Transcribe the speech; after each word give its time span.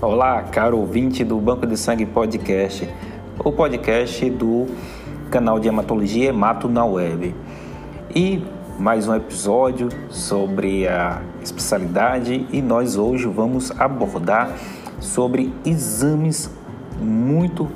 Olá, 0.00 0.44
caro 0.44 0.78
ouvinte 0.78 1.24
do 1.24 1.40
Banco 1.40 1.66
de 1.66 1.76
Sangue 1.76 2.06
Podcast, 2.06 2.88
o 3.44 3.50
podcast 3.50 4.30
do 4.30 4.66
canal 5.28 5.58
de 5.58 5.66
hematologia 5.66 6.28
Hemato 6.28 6.68
na 6.68 6.84
Web. 6.84 7.34
E 8.14 8.40
mais 8.78 9.08
um 9.08 9.14
episódio 9.16 9.88
sobre 10.08 10.86
a 10.86 11.20
especialidade 11.42 12.46
e 12.52 12.62
nós 12.62 12.96
hoje 12.96 13.26
vamos 13.26 13.72
abordar 13.72 14.56
sobre 15.00 15.52
exames 15.66 16.48
muito 17.00 17.68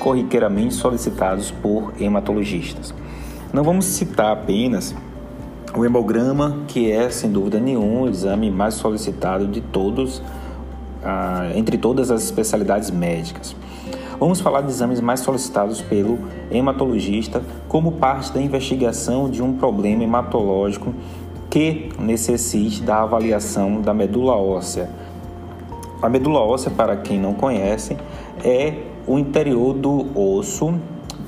corriqueiramente 0.00 0.72
solicitados 0.72 1.50
por 1.50 1.92
hematologistas. 2.00 2.94
Não 3.52 3.62
vamos 3.62 3.84
citar 3.84 4.32
apenas 4.32 4.94
o 5.76 5.84
hemograma, 5.84 6.60
que 6.66 6.90
é 6.90 7.10
sem 7.10 7.30
dúvida 7.30 7.60
nenhuma 7.60 8.06
o 8.06 8.08
exame 8.08 8.50
mais 8.50 8.72
solicitado 8.72 9.46
de 9.46 9.60
todos 9.60 10.22
ah, 11.04 11.50
entre 11.54 11.78
todas 11.78 12.10
as 12.10 12.22
especialidades 12.24 12.90
médicas. 12.90 13.54
Vamos 14.18 14.40
falar 14.40 14.62
de 14.62 14.70
exames 14.70 15.00
mais 15.00 15.20
solicitados 15.20 15.80
pelo 15.80 16.18
hematologista 16.50 17.40
como 17.68 17.92
parte 17.92 18.32
da 18.32 18.40
investigação 18.40 19.30
de 19.30 19.40
um 19.42 19.52
problema 19.52 20.02
hematológico 20.02 20.92
que 21.48 21.90
necessite 22.00 22.82
da 22.82 23.02
avaliação 23.02 23.80
da 23.80 23.94
medula 23.94 24.34
óssea. 24.34 24.90
A 26.02 26.08
medula 26.08 26.40
óssea, 26.40 26.70
para 26.70 26.96
quem 26.96 27.18
não 27.18 27.32
conhece, 27.32 27.96
é 28.44 28.74
o 29.06 29.18
interior 29.18 29.72
do 29.72 30.06
osso, 30.14 30.74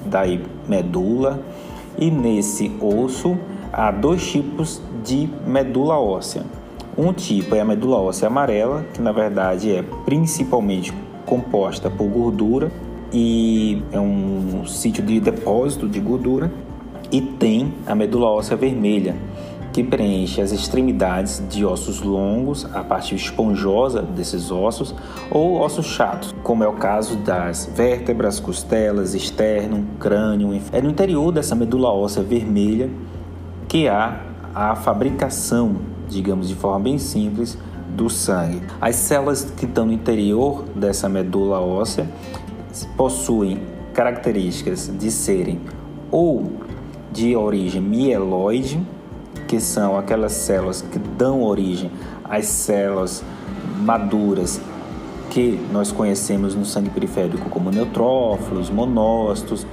da 0.05 0.23
medula, 0.68 1.41
e 1.96 2.10
nesse 2.10 2.73
osso 2.80 3.38
há 3.73 3.91
dois 3.91 4.29
tipos 4.29 4.82
de 5.05 5.29
medula 5.46 5.98
óssea 5.98 6.43
um 7.00 7.12
tipo 7.12 7.54
é 7.54 7.60
a 7.60 7.64
medula 7.64 7.96
óssea 7.96 8.28
amarela, 8.28 8.84
que 8.92 9.00
na 9.00 9.12
verdade 9.12 9.72
é 9.72 9.82
principalmente 10.04 10.93
composta 11.24 11.88
por 11.90 12.09
gordura 12.09 12.70
e 13.12 13.82
é 13.90 13.98
um 13.98 14.65
sítio 14.66 15.02
de 15.02 15.18
depósito 15.21 15.88
de 15.88 15.98
gordura. 16.01 16.52
E 17.10 17.21
tem 17.21 17.73
a 17.87 17.95
medula 17.95 18.28
óssea 18.28 18.56
vermelha, 18.56 19.16
que 19.73 19.82
preenche 19.82 20.40
as 20.40 20.52
extremidades 20.52 21.43
de 21.48 21.65
ossos 21.65 22.02
longos, 22.02 22.65
a 22.73 22.84
parte 22.84 23.15
esponjosa 23.15 24.02
desses 24.02 24.51
ossos, 24.51 24.95
ou 25.30 25.59
ossos 25.59 25.87
chatos, 25.87 26.34
como 26.43 26.62
é 26.62 26.68
o 26.68 26.74
caso 26.74 27.16
das 27.16 27.71
vértebras, 27.74 28.38
costelas, 28.38 29.15
externo, 29.15 29.84
crânio. 29.98 30.60
É 30.73 30.80
no 30.80 30.90
interior 30.90 31.32
dessa 31.32 31.54
medula 31.56 31.88
óssea 31.88 32.23
vermelha 32.23 32.90
que 33.66 33.88
há 33.88 34.21
a 34.54 34.76
fabricação 34.76 35.76
digamos 36.10 36.48
de 36.48 36.54
forma 36.54 36.80
bem 36.80 36.98
simples, 36.98 37.56
do 37.94 38.08
sangue. 38.08 38.62
As 38.80 38.96
células 38.96 39.44
que 39.56 39.64
estão 39.64 39.86
no 39.86 39.92
interior 39.92 40.64
dessa 40.74 41.08
medula 41.08 41.60
óssea 41.60 42.08
possuem 42.96 43.62
características 43.92 44.90
de 44.96 45.10
serem 45.10 45.60
ou 46.10 46.52
de 47.12 47.34
origem 47.34 47.80
mieloide, 47.80 48.80
que 49.48 49.60
são 49.60 49.98
aquelas 49.98 50.32
células 50.32 50.82
que 50.82 50.98
dão 50.98 51.42
origem 51.42 51.90
às 52.24 52.46
células 52.46 53.24
maduras 53.80 54.60
que 55.30 55.60
nós 55.72 55.92
conhecemos 55.92 56.54
no 56.54 56.64
sangue 56.64 56.90
periférico 56.90 57.48
como 57.50 57.70
neutrófilos, 57.70 58.68
monócitos, 58.68 59.66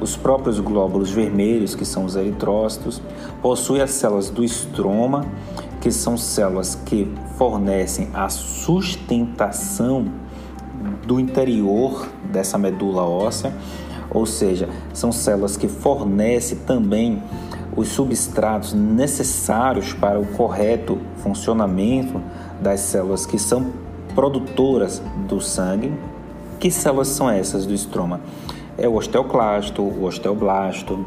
os 0.00 0.16
próprios 0.16 0.60
glóbulos 0.60 1.10
vermelhos, 1.10 1.74
que 1.74 1.84
são 1.84 2.04
os 2.04 2.16
eritrócitos, 2.16 3.00
possui 3.40 3.80
as 3.80 3.90
células 3.90 4.30
do 4.30 4.44
estroma, 4.44 5.24
que 5.80 5.90
são 5.90 6.16
células 6.16 6.74
que 6.74 7.12
fornecem 7.36 8.08
a 8.12 8.28
sustentação 8.28 10.06
do 11.06 11.20
interior 11.20 12.06
dessa 12.30 12.58
medula 12.58 13.02
óssea, 13.02 13.52
ou 14.10 14.26
seja, 14.26 14.68
são 14.92 15.12
células 15.12 15.56
que 15.56 15.68
fornecem 15.68 16.58
também 16.58 17.22
os 17.76 17.88
substratos 17.88 18.72
necessários 18.72 19.92
para 19.92 20.18
o 20.18 20.26
correto 20.26 20.98
funcionamento 21.18 22.20
das 22.60 22.80
células 22.80 23.26
que 23.26 23.38
são 23.38 23.66
produtoras 24.14 25.02
do 25.28 25.40
sangue. 25.40 25.92
Que 26.58 26.70
células 26.70 27.08
são 27.08 27.28
essas 27.28 27.66
do 27.66 27.74
estroma? 27.74 28.20
É 28.78 28.88
o 28.88 28.94
osteoclasto, 28.94 29.82
o 29.82 30.04
osteoblasto, 30.04 31.04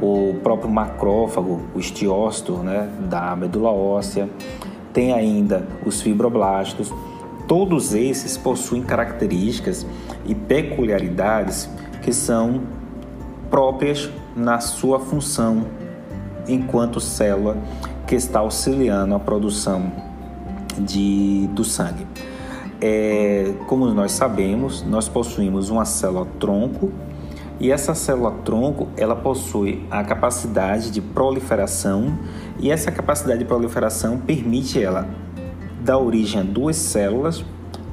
o 0.00 0.34
próprio 0.42 0.70
macrófago, 0.70 1.60
o 1.74 1.78
estiócito 1.78 2.54
né, 2.58 2.88
da 3.08 3.34
medula 3.36 3.70
óssea, 3.70 4.28
tem 4.92 5.12
ainda 5.12 5.66
os 5.84 6.00
fibroblastos. 6.00 6.92
Todos 7.46 7.94
esses 7.94 8.36
possuem 8.36 8.82
características 8.82 9.86
e 10.24 10.34
peculiaridades 10.34 11.70
que 12.02 12.12
são 12.12 12.62
próprias 13.48 14.10
na 14.34 14.58
sua 14.58 14.98
função 14.98 15.64
enquanto 16.48 17.00
célula 17.00 17.56
que 18.06 18.14
está 18.14 18.40
auxiliando 18.40 19.14
a 19.14 19.18
produção 19.18 19.92
de, 20.78 21.48
do 21.52 21.64
sangue. 21.64 22.06
É, 22.80 23.54
como 23.66 23.86
nós 23.92 24.12
sabemos, 24.12 24.82
nós 24.82 25.08
possuímos 25.08 25.70
uma 25.70 25.84
célula 25.84 26.26
tronco 26.38 26.92
e 27.58 27.72
essa 27.72 27.94
célula 27.94 28.32
tronco, 28.44 28.88
ela 28.98 29.16
possui 29.16 29.82
a 29.90 30.04
capacidade 30.04 30.90
de 30.90 31.00
proliferação 31.00 32.18
e 32.60 32.70
essa 32.70 32.92
capacidade 32.92 33.38
de 33.38 33.44
proliferação 33.46 34.18
permite 34.18 34.82
ela 34.82 35.08
dar 35.80 35.98
origem 35.98 36.40
a 36.40 36.44
duas 36.44 36.76
células 36.76 37.42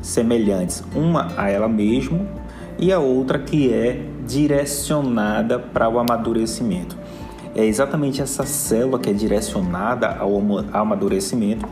semelhantes, 0.02 0.84
uma 0.94 1.32
a 1.38 1.50
ela 1.50 1.70
mesma 1.70 2.20
e 2.78 2.92
a 2.92 3.00
outra 3.00 3.40
que 3.40 3.72
é 3.74 4.06
direcionada 4.28 5.60
para 5.60 5.88
o 5.88 5.98
amadurecimento. 5.98 6.98
É 7.56 7.64
exatamente 7.64 8.22
essa 8.22 8.44
célula 8.46 9.00
que 9.00 9.10
é 9.10 9.14
direcionada 9.14 10.10
ao 10.10 10.42
amadurecimento 10.74 11.66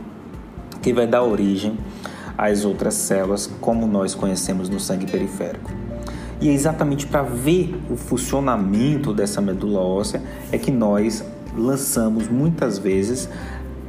que 0.80 0.94
vai 0.94 1.06
dar 1.06 1.22
origem 1.22 1.76
às 2.50 2.64
outras 2.64 2.94
células, 2.94 3.48
como 3.60 3.86
nós 3.86 4.14
conhecemos 4.14 4.68
no 4.68 4.80
sangue 4.80 5.06
periférico. 5.06 5.70
E 6.40 6.48
é 6.48 6.52
exatamente 6.52 7.06
para 7.06 7.22
ver 7.22 7.80
o 7.88 7.96
funcionamento 7.96 9.14
dessa 9.14 9.40
medula 9.40 9.80
óssea 9.80 10.20
é 10.50 10.58
que 10.58 10.70
nós 10.70 11.24
lançamos 11.56 12.28
muitas 12.28 12.78
vezes 12.78 13.28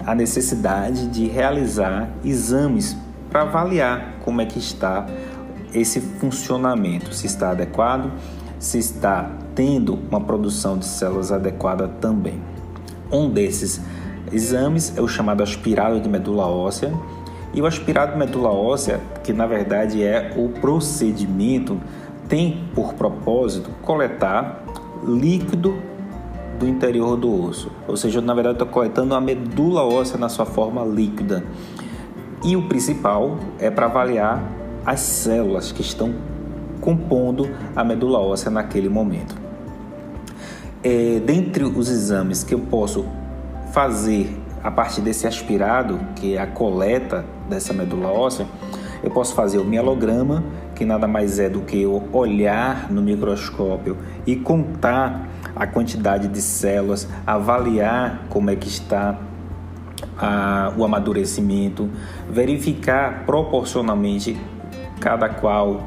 a 0.06 0.14
necessidade 0.14 1.08
de 1.08 1.28
realizar 1.28 2.10
exames 2.24 2.96
para 3.32 3.42
avaliar 3.42 4.20
como 4.24 4.42
é 4.42 4.46
que 4.46 4.60
está 4.60 5.08
esse 5.74 6.00
funcionamento, 6.00 7.12
se 7.16 7.26
está 7.26 7.50
adequado, 7.50 8.12
se 8.60 8.78
está 8.78 9.32
tendo 9.56 9.98
uma 10.12 10.22
produção 10.22 10.78
de 10.78 10.86
células 10.86 11.32
adequada 11.32 11.88
também. 11.88 12.40
Um 13.12 13.32
desses 13.32 13.82
exames 14.32 14.96
é 14.96 15.02
o 15.02 15.08
chamado 15.08 15.42
aspirado 15.42 16.00
de 16.00 16.08
medula 16.08 16.46
óssea. 16.46 16.94
E 17.54 17.62
o 17.62 17.66
aspirado 17.66 18.18
medula 18.18 18.50
óssea, 18.50 19.00
que 19.24 19.32
na 19.32 19.46
verdade 19.46 20.04
é 20.04 20.34
o 20.36 20.50
procedimento 20.50 21.80
tem 22.28 22.64
por 22.74 22.94
propósito 22.94 23.70
coletar 23.82 24.64
líquido 25.06 25.78
do 26.58 26.68
interior 26.68 27.18
do 27.18 27.44
osso. 27.44 27.72
Ou 27.88 27.98
seja, 27.98 28.22
na 28.22 28.34
verdade, 28.34 28.56
estou 28.56 28.68
coletando 28.68 29.14
a 29.14 29.22
medula 29.22 29.84
óssea 29.84 30.18
na 30.18 30.30
sua 30.30 30.46
forma 30.46 30.84
líquida. 30.84 31.44
E 32.44 32.56
o 32.56 32.68
principal 32.68 33.38
é 33.60 33.70
para 33.70 33.86
avaliar 33.86 34.44
as 34.86 35.00
células 35.00 35.72
que 35.72 35.82
estão 35.82 36.14
compondo 36.82 37.50
a 37.76 37.84
medula 37.84 38.20
óssea 38.20 38.52
naquele 38.52 38.90
momento. 38.90 39.36
É, 40.84 41.22
dentre 41.26 41.64
os 41.64 41.90
exames 41.90 42.44
que 42.44 42.54
eu 42.54 42.60
posso 42.60 43.06
fazer 43.72 44.38
a 44.64 44.72
partir 44.72 45.02
desse 45.02 45.28
aspirado, 45.28 46.00
que 46.16 46.36
é 46.36 46.42
a 46.42 46.48
coleta 46.48 47.26
dessa 47.50 47.74
medula 47.74 48.10
óssea, 48.10 48.48
eu 49.04 49.12
posso 49.12 49.36
fazer 49.36 49.58
o 49.58 49.66
mielograma, 49.66 50.44
que 50.74 50.86
nada 50.86 51.08
mais 51.08 51.38
é 51.38 51.50
do 51.50 51.62
que 51.62 51.82
eu 51.82 52.08
olhar 52.14 52.90
no 52.90 53.02
microscópio 53.02 53.98
e 54.26 54.36
contar 54.36 55.28
a 55.54 55.68
quantidade 55.68 56.30
de 56.30 56.42
células, 56.42 57.08
avaliar 57.28 58.22
como 58.30 58.50
é 58.50 58.56
que 58.56 58.68
está 58.68 59.20
a, 60.18 60.74
o 60.78 60.86
amadurecimento, 60.86 61.90
verificar 62.30 63.26
proporcionalmente 63.26 64.40
cada 65.00 65.28
qual 65.28 65.84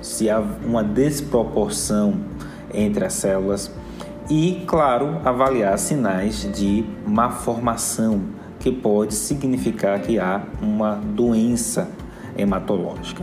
se 0.00 0.30
há 0.30 0.40
uma 0.64 0.82
desproporção 0.82 2.14
entre 2.72 3.04
as 3.04 3.12
células 3.12 3.70
e, 4.28 4.64
claro, 4.66 5.20
avaliar 5.24 5.78
sinais 5.78 6.48
de 6.52 6.84
má 7.06 7.30
formação, 7.30 8.22
que 8.58 8.72
pode 8.72 9.14
significar 9.14 10.00
que 10.00 10.18
há 10.18 10.42
uma 10.62 10.94
doença 10.94 11.88
hematológica. 12.36 13.22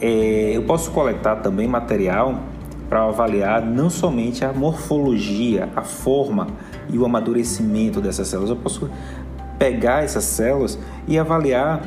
É, 0.00 0.52
eu 0.54 0.64
posso 0.64 0.90
coletar 0.90 1.36
também 1.36 1.68
material 1.68 2.40
para 2.88 3.04
avaliar 3.04 3.64
não 3.64 3.88
somente 3.88 4.44
a 4.44 4.52
morfologia, 4.52 5.68
a 5.76 5.82
forma 5.82 6.48
e 6.90 6.98
o 6.98 7.04
amadurecimento 7.04 8.00
dessas 8.00 8.28
células. 8.28 8.50
Eu 8.50 8.56
posso 8.56 8.90
pegar 9.58 10.02
essas 10.02 10.24
células 10.24 10.78
e 11.06 11.18
avaliar 11.18 11.80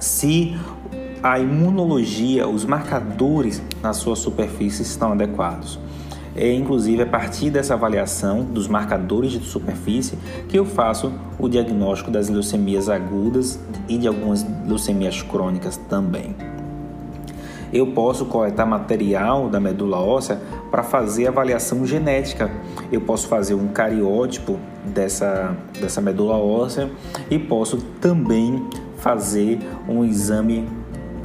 se 0.00 0.56
a 1.22 1.38
imunologia, 1.38 2.48
os 2.48 2.64
marcadores 2.64 3.62
na 3.82 3.92
sua 3.92 4.16
superfície 4.16 4.82
estão 4.82 5.12
adequados. 5.12 5.78
É 6.36 6.52
inclusive 6.52 7.02
a 7.02 7.06
partir 7.06 7.50
dessa 7.50 7.74
avaliação 7.74 8.42
dos 8.42 8.66
marcadores 8.66 9.32
de 9.32 9.44
superfície 9.44 10.18
que 10.48 10.58
eu 10.58 10.64
faço 10.64 11.12
o 11.38 11.48
diagnóstico 11.48 12.10
das 12.10 12.28
leucemias 12.28 12.88
agudas 12.88 13.58
e 13.88 13.96
de 13.96 14.08
algumas 14.08 14.44
leucemias 14.66 15.22
crônicas 15.22 15.76
também. 15.76 16.34
Eu 17.72 17.88
posso 17.88 18.26
coletar 18.26 18.66
material 18.66 19.48
da 19.48 19.58
medula 19.58 19.98
óssea 19.98 20.40
para 20.70 20.84
fazer 20.84 21.26
avaliação 21.26 21.84
genética. 21.84 22.50
Eu 22.90 23.00
posso 23.00 23.26
fazer 23.26 23.54
um 23.54 23.68
cariótipo 23.68 24.58
dessa, 24.84 25.56
dessa 25.80 26.00
medula 26.00 26.36
óssea 26.36 26.88
e 27.28 27.36
posso 27.36 27.78
também 28.00 28.64
fazer 28.98 29.58
um 29.88 30.04
exame 30.04 30.68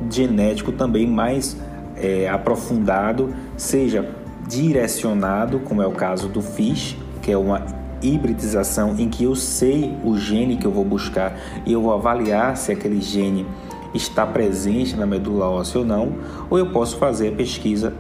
genético 0.09 0.71
também 0.71 1.05
mais 1.05 1.55
é, 1.95 2.27
aprofundado, 2.27 3.33
seja 3.55 4.09
direcionado, 4.49 5.59
como 5.59 5.79
é 5.81 5.85
o 5.85 5.91
caso 5.91 6.27
do 6.27 6.41
FISH, 6.41 6.97
que 7.21 7.31
é 7.31 7.37
uma 7.37 7.63
hibridização 8.01 8.95
em 8.97 9.07
que 9.07 9.25
eu 9.25 9.35
sei 9.35 9.95
o 10.03 10.17
gene 10.17 10.57
que 10.57 10.65
eu 10.65 10.71
vou 10.71 10.83
buscar 10.83 11.37
e 11.65 11.73
eu 11.73 11.81
vou 11.81 11.93
avaliar 11.93 12.57
se 12.57 12.71
aquele 12.71 12.99
gene 12.99 13.45
está 13.93 14.25
presente 14.25 14.95
na 14.95 15.05
medula 15.05 15.47
óssea 15.47 15.81
ou 15.81 15.85
não, 15.85 16.15
ou 16.49 16.57
eu 16.57 16.71
posso 16.71 16.97
fazer 16.97 17.29
a 17.29 17.35
pesquisa 17.35 17.93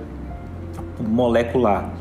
molecular, 0.99 1.93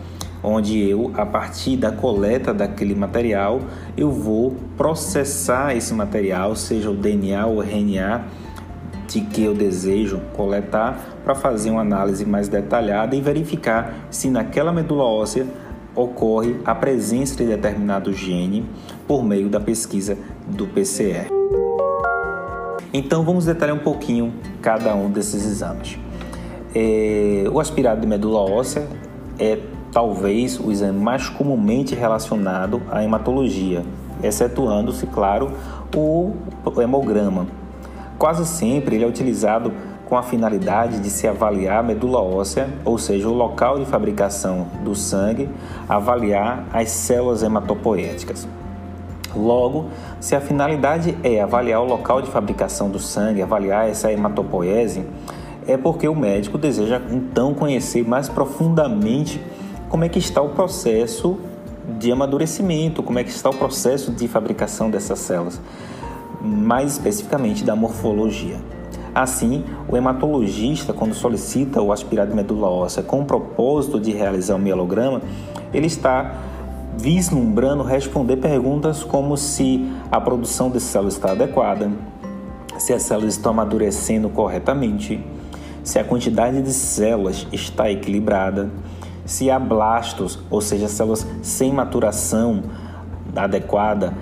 onde 0.42 0.78
eu, 0.78 1.10
a 1.14 1.26
partir 1.26 1.76
da 1.76 1.92
coleta 1.92 2.54
daquele 2.54 2.94
material, 2.94 3.60
eu 3.96 4.10
vou 4.10 4.56
processar 4.76 5.76
esse 5.76 5.92
material, 5.92 6.54
seja 6.56 6.90
o 6.90 6.94
DNA 6.94 7.46
ou 7.46 7.56
o 7.58 7.62
RNA, 7.62 8.24
de 9.08 9.22
que 9.22 9.42
eu 9.42 9.54
desejo 9.54 10.20
coletar 10.34 11.18
para 11.24 11.34
fazer 11.34 11.70
uma 11.70 11.80
análise 11.80 12.24
mais 12.26 12.46
detalhada 12.46 13.16
e 13.16 13.20
verificar 13.20 14.06
se 14.10 14.30
naquela 14.30 14.70
medula 14.70 15.04
óssea 15.04 15.46
ocorre 15.96 16.56
a 16.64 16.74
presença 16.74 17.34
de 17.36 17.46
determinado 17.46 18.12
gene 18.12 18.64
por 19.06 19.24
meio 19.24 19.48
da 19.48 19.58
pesquisa 19.58 20.16
do 20.46 20.66
PCR. 20.66 21.28
Então 22.92 23.24
vamos 23.24 23.46
detalhar 23.46 23.74
um 23.74 23.80
pouquinho 23.80 24.32
cada 24.60 24.94
um 24.94 25.10
desses 25.10 25.44
exames. 25.44 25.98
É, 26.74 27.44
o 27.50 27.58
aspirado 27.58 28.00
de 28.00 28.06
medula 28.06 28.40
óssea 28.40 28.86
é 29.38 29.58
talvez 29.90 30.60
o 30.60 30.70
exame 30.70 30.98
mais 30.98 31.28
comumente 31.30 31.94
relacionado 31.94 32.82
à 32.90 33.02
hematologia, 33.02 33.82
excetuando-se, 34.22 35.06
claro, 35.06 35.50
o 35.96 36.34
hemograma, 36.80 37.46
Quase 38.18 38.44
sempre 38.46 38.96
ele 38.96 39.04
é 39.04 39.06
utilizado 39.06 39.72
com 40.04 40.16
a 40.16 40.22
finalidade 40.22 41.00
de 41.00 41.08
se 41.08 41.28
avaliar 41.28 41.78
a 41.78 41.82
medula 41.82 42.20
óssea, 42.20 42.68
ou 42.84 42.98
seja, 42.98 43.28
o 43.28 43.32
local 43.32 43.78
de 43.78 43.84
fabricação 43.84 44.66
do 44.82 44.94
sangue, 44.94 45.48
avaliar 45.88 46.66
as 46.72 46.90
células 46.90 47.42
hematopoéticas. 47.42 48.48
Logo, 49.36 49.90
se 50.18 50.34
a 50.34 50.40
finalidade 50.40 51.16
é 51.22 51.40
avaliar 51.40 51.80
o 51.82 51.84
local 51.84 52.22
de 52.22 52.28
fabricação 52.28 52.90
do 52.90 52.98
sangue, 52.98 53.42
avaliar 53.42 53.88
essa 53.88 54.10
hematopoese, 54.10 55.04
é 55.66 55.76
porque 55.76 56.08
o 56.08 56.14
médico 56.16 56.56
deseja 56.56 57.00
então 57.10 57.52
conhecer 57.52 58.02
mais 58.08 58.28
profundamente 58.28 59.40
como 59.90 60.04
é 60.04 60.08
que 60.08 60.18
está 60.18 60.40
o 60.40 60.48
processo 60.48 61.38
de 61.98 62.10
amadurecimento, 62.10 63.02
como 63.02 63.18
é 63.18 63.24
que 63.24 63.30
está 63.30 63.50
o 63.50 63.54
processo 63.54 64.10
de 64.10 64.26
fabricação 64.26 64.90
dessas 64.90 65.18
células 65.18 65.60
mais 66.40 66.92
especificamente 66.92 67.64
da 67.64 67.74
morfologia. 67.74 68.56
Assim, 69.14 69.64
o 69.88 69.96
hematologista, 69.96 70.92
quando 70.92 71.14
solicita 71.14 71.82
o 71.82 71.92
aspirado 71.92 72.30
de 72.30 72.36
medula 72.36 72.68
óssea 72.68 73.02
com 73.02 73.20
o 73.20 73.24
propósito 73.24 73.98
de 73.98 74.12
realizar 74.12 74.54
o 74.54 74.58
mielograma, 74.58 75.20
ele 75.72 75.86
está 75.86 76.34
vislumbrando 76.96 77.82
responder 77.82 78.36
perguntas 78.36 79.04
como 79.04 79.36
se 79.36 79.88
a 80.10 80.20
produção 80.20 80.70
de 80.70 80.80
células 80.80 81.14
está 81.14 81.32
adequada, 81.32 81.90
se 82.78 82.92
as 82.92 83.02
células 83.02 83.34
estão 83.34 83.52
amadurecendo 83.52 84.28
corretamente, 84.28 85.24
se 85.82 85.98
a 85.98 86.04
quantidade 86.04 86.60
de 86.60 86.72
células 86.72 87.46
está 87.52 87.90
equilibrada, 87.90 88.70
se 89.24 89.50
há 89.50 89.58
blastos, 89.58 90.38
ou 90.50 90.60
seja, 90.60 90.88
células 90.88 91.26
sem 91.42 91.72
maturação 91.72 92.62
adequada, 93.34 94.14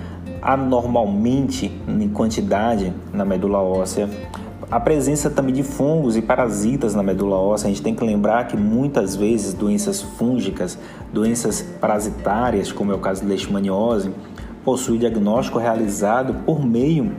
anormalmente 0.47 1.73
em 1.89 2.09
quantidade 2.09 2.93
na 3.13 3.25
medula 3.25 3.59
óssea. 3.59 4.09
A 4.71 4.79
presença 4.79 5.29
também 5.29 5.53
de 5.53 5.65
fungos 5.65 6.17
e 6.17 6.23
parasitas 6.23 6.95
na 6.95 7.03
medula 7.03 7.37
óssea, 7.37 7.67
a 7.67 7.71
gente 7.71 7.83
tem 7.83 7.97
que 7.97 8.05
lembrar 8.05 8.47
que 8.47 8.57
muitas 8.57 9.17
vezes 9.17 9.53
doenças 9.53 10.01
fúngicas, 10.01 10.79
doenças 11.13 11.63
parasitárias, 11.81 12.71
como 12.71 12.93
é 12.93 12.95
o 12.95 12.99
caso 12.99 13.23
de 13.23 13.27
leishmaniose, 13.27 14.13
possuem 14.65 15.01
diagnóstico 15.01 15.59
realizado 15.59 16.35
por 16.45 16.65
meio 16.65 17.13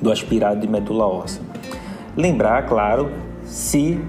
do 0.00 0.10
aspirado 0.10 0.60
de 0.60 0.68
medula 0.68 1.06
óssea. 1.06 1.42
Lembrar, 2.16 2.66
claro, 2.66 3.10
se 3.44 4.00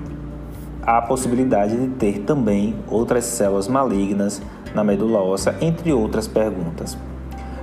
há 0.82 1.00
a 1.00 1.02
possibilidade 1.02 1.76
de 1.76 1.88
ter 1.96 2.20
também 2.20 2.74
outras 2.90 3.26
células 3.26 3.68
malignas 3.68 4.42
na 4.74 4.82
medula 4.82 5.20
óssea, 5.20 5.56
entre 5.60 5.92
outras 5.92 6.26
perguntas 6.26 6.98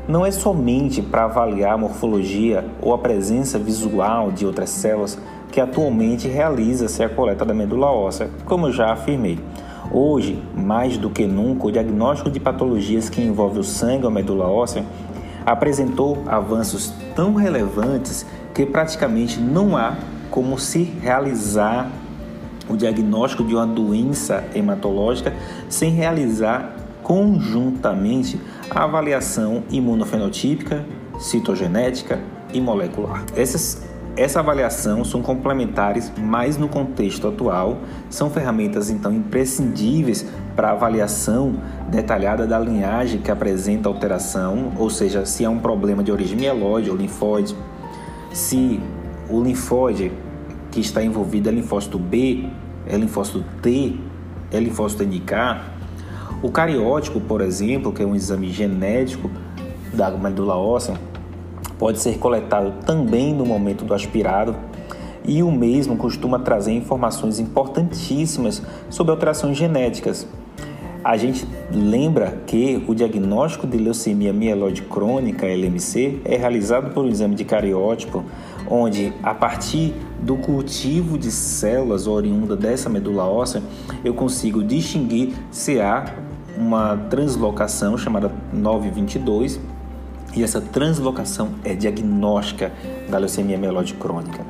não 0.08 0.24
é 0.24 0.30
somente 0.30 1.02
para 1.02 1.24
avaliar 1.24 1.74
a 1.74 1.78
morfologia 1.78 2.64
ou 2.80 2.94
a 2.94 2.98
presença 2.98 3.58
visual 3.58 4.30
de 4.30 4.46
outras 4.46 4.70
células 4.70 5.18
que 5.50 5.60
atualmente 5.60 6.28
realiza-se 6.28 7.02
a 7.02 7.08
coleta 7.08 7.44
da 7.44 7.54
medula 7.54 7.90
óssea, 7.90 8.30
como 8.44 8.70
já 8.70 8.92
afirmei. 8.92 9.38
Hoje, 9.90 10.42
mais 10.54 10.96
do 10.96 11.10
que 11.10 11.26
nunca, 11.26 11.66
o 11.66 11.72
diagnóstico 11.72 12.30
de 12.30 12.38
patologias 12.38 13.08
que 13.08 13.22
envolvem 13.22 13.60
o 13.60 13.64
sangue 13.64 14.04
ou 14.04 14.10
a 14.10 14.12
medula 14.12 14.46
óssea 14.46 14.84
apresentou 15.44 16.22
avanços 16.26 16.92
tão 17.14 17.34
relevantes 17.34 18.26
que 18.52 18.66
praticamente 18.66 19.40
não 19.40 19.76
há 19.76 19.94
como 20.30 20.58
se 20.58 20.82
realizar 20.82 21.90
o 22.68 22.76
diagnóstico 22.76 23.44
de 23.44 23.54
uma 23.54 23.66
doença 23.66 24.44
hematológica 24.54 25.32
sem 25.68 25.92
realizar 25.92 26.75
conjuntamente 27.06 28.36
a 28.68 28.82
avaliação 28.82 29.62
imunofenotípica, 29.70 30.84
citogenética 31.20 32.18
e 32.52 32.60
molecular. 32.60 33.24
Essas, 33.36 33.86
essa 34.16 34.40
avaliação 34.40 35.04
são 35.04 35.22
complementares, 35.22 36.10
mas 36.18 36.56
no 36.56 36.68
contexto 36.68 37.28
atual 37.28 37.78
são 38.10 38.28
ferramentas 38.28 38.90
então 38.90 39.14
imprescindíveis 39.14 40.26
para 40.56 40.72
avaliação 40.72 41.54
detalhada 41.88 42.44
da 42.44 42.58
linhagem 42.58 43.20
que 43.20 43.30
apresenta 43.30 43.88
alteração, 43.88 44.72
ou 44.76 44.90
seja, 44.90 45.24
se 45.24 45.44
é 45.44 45.48
um 45.48 45.60
problema 45.60 46.02
de 46.02 46.10
origem 46.10 46.36
mieloide 46.36 46.90
ou 46.90 46.96
linfóide, 46.96 47.54
se 48.32 48.80
o 49.30 49.40
linfóide 49.40 50.10
que 50.72 50.80
está 50.80 51.04
envolvido 51.04 51.48
é 51.48 51.52
linfócito 51.52 52.00
B, 52.00 52.48
é 52.84 52.96
linfócito 52.96 53.44
T, 53.62 53.94
é 54.50 54.58
linfócito 54.58 55.04
NK, 55.04 55.75
o 56.42 56.50
cariótipo, 56.50 57.20
por 57.20 57.40
exemplo, 57.40 57.92
que 57.92 58.02
é 58.02 58.06
um 58.06 58.14
exame 58.14 58.50
genético 58.50 59.30
da 59.92 60.10
medula 60.10 60.56
óssea, 60.56 60.94
pode 61.78 62.00
ser 62.00 62.18
coletado 62.18 62.84
também 62.84 63.34
no 63.34 63.44
momento 63.44 63.84
do 63.84 63.94
aspirado 63.94 64.54
e 65.24 65.42
o 65.42 65.50
mesmo 65.50 65.96
costuma 65.96 66.38
trazer 66.38 66.72
informações 66.72 67.38
importantíssimas 67.38 68.62
sobre 68.88 69.10
alterações 69.10 69.56
genéticas. 69.56 70.26
A 71.02 71.16
gente 71.16 71.46
lembra 71.70 72.42
que 72.46 72.84
o 72.86 72.94
diagnóstico 72.94 73.66
de 73.66 73.78
leucemia 73.78 74.32
mieloide 74.32 74.82
crônica, 74.82 75.46
LMC, 75.46 76.20
é 76.24 76.36
realizado 76.36 76.92
por 76.92 77.04
um 77.04 77.08
exame 77.08 77.34
de 77.34 77.44
cariótipo, 77.44 78.24
onde 78.68 79.12
a 79.22 79.32
partir 79.32 79.94
do 80.20 80.36
cultivo 80.36 81.18
de 81.18 81.30
células 81.30 82.06
oriunda 82.06 82.56
dessa 82.56 82.88
medula 82.88 83.24
óssea, 83.24 83.62
eu 84.04 84.14
consigo 84.14 84.62
distinguir 84.62 85.34
se 85.50 85.80
há 85.80 86.14
uma 86.56 86.96
translocação 87.10 87.98
chamada 87.98 88.32
922 88.52 89.60
e 90.34 90.42
essa 90.42 90.60
translocação 90.60 91.50
é 91.64 91.74
diagnóstica 91.74 92.72
da 93.08 93.18
leucemia 93.18 93.56
mieloide 93.56 93.94
crônica. 93.94 94.44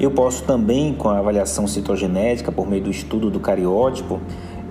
Eu 0.00 0.10
posso 0.10 0.42
também, 0.44 0.94
com 0.94 1.08
a 1.08 1.18
avaliação 1.18 1.66
citogenética, 1.66 2.50
por 2.50 2.68
meio 2.68 2.84
do 2.84 2.90
estudo 2.90 3.30
do 3.30 3.38
cariótipo, 3.38 4.18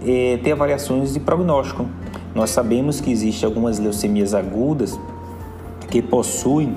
eh, 0.06 0.40
ter 0.44 0.54
avaliações 0.54 1.14
de 1.14 1.20
prognóstico. 1.20 1.86
Nós 2.34 2.50
sabemos 2.50 3.00
que 3.00 3.12
existem 3.12 3.48
algumas 3.48 3.80
leucemias 3.80 4.34
agudas 4.34 5.00
que 5.90 6.02
possuem 6.02 6.76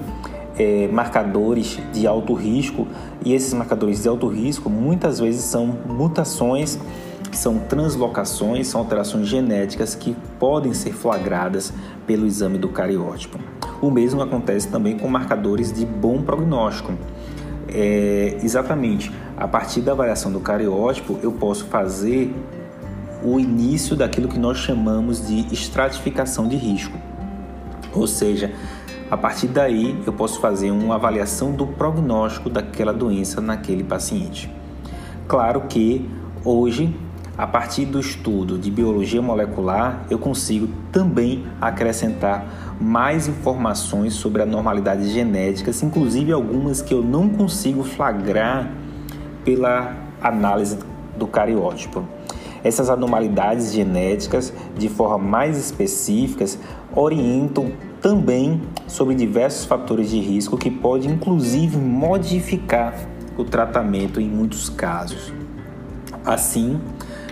eh, 0.58 0.88
marcadores 0.92 1.78
de 1.92 2.06
alto 2.06 2.34
risco 2.34 2.86
e 3.24 3.32
esses 3.32 3.52
marcadores 3.54 4.02
de 4.02 4.08
alto 4.08 4.26
risco 4.28 4.68
muitas 4.68 5.18
vezes 5.20 5.42
são 5.42 5.66
mutações 5.86 6.78
são 7.32 7.58
translocações, 7.58 8.66
são 8.66 8.82
alterações 8.82 9.26
genéticas 9.26 9.94
que 9.94 10.14
podem 10.38 10.74
ser 10.74 10.92
flagradas 10.92 11.72
pelo 12.06 12.26
exame 12.26 12.58
do 12.58 12.68
cariótipo. 12.68 13.38
O 13.80 13.90
mesmo 13.90 14.20
acontece 14.20 14.68
também 14.68 14.98
com 14.98 15.08
marcadores 15.08 15.72
de 15.72 15.86
bom 15.86 16.20
prognóstico. 16.20 16.92
é, 17.74 18.38
exatamente 18.42 19.10
a 19.36 19.48
partir 19.48 19.80
da 19.80 19.92
avaliação 19.92 20.30
do 20.30 20.40
cariótipo, 20.40 21.18
eu 21.22 21.32
posso 21.32 21.64
fazer 21.64 22.34
o 23.24 23.40
início 23.40 23.96
daquilo 23.96 24.28
que 24.28 24.38
nós 24.38 24.58
chamamos 24.58 25.26
de 25.26 25.52
estratificação 25.52 26.46
de 26.46 26.56
risco. 26.56 26.96
Ou 27.94 28.06
seja, 28.06 28.52
a 29.12 29.16
partir 29.18 29.48
daí 29.48 29.94
eu 30.06 30.12
posso 30.14 30.40
fazer 30.40 30.70
uma 30.70 30.94
avaliação 30.94 31.52
do 31.52 31.66
prognóstico 31.66 32.48
daquela 32.48 32.94
doença 32.94 33.42
naquele 33.42 33.84
paciente. 33.84 34.50
Claro 35.28 35.60
que 35.68 36.08
hoje, 36.42 36.96
a 37.36 37.46
partir 37.46 37.84
do 37.84 38.00
estudo 38.00 38.56
de 38.56 38.70
biologia 38.70 39.20
molecular, 39.20 40.06
eu 40.08 40.18
consigo 40.18 40.66
também 40.90 41.44
acrescentar 41.60 42.46
mais 42.80 43.28
informações 43.28 44.14
sobre 44.14 44.44
anormalidades 44.44 45.10
genéticas, 45.10 45.82
inclusive 45.82 46.32
algumas 46.32 46.80
que 46.80 46.94
eu 46.94 47.02
não 47.02 47.28
consigo 47.28 47.84
flagrar 47.84 48.72
pela 49.44 49.94
análise 50.22 50.78
do 51.18 51.26
cariótipo. 51.26 52.02
Essas 52.64 52.88
anormalidades 52.88 53.74
genéticas, 53.74 54.54
de 54.74 54.88
forma 54.88 55.18
mais 55.18 55.58
específicas, 55.58 56.58
orientam 56.94 57.72
também 58.02 58.60
sobre 58.88 59.14
diversos 59.14 59.64
fatores 59.64 60.10
de 60.10 60.18
risco 60.18 60.58
que 60.58 60.70
podem 60.70 61.12
inclusive 61.12 61.78
modificar 61.78 62.94
o 63.38 63.44
tratamento 63.44 64.20
em 64.20 64.28
muitos 64.28 64.68
casos. 64.68 65.32
Assim, 66.24 66.80